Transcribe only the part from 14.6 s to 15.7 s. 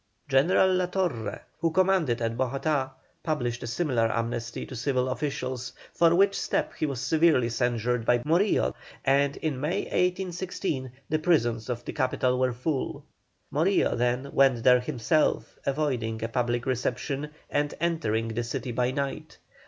there himself,